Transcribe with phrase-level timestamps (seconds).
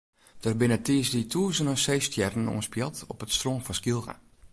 [0.43, 4.13] Der binne tiisdei tûzenen seestjerren oanspield op it strân fan Skylge.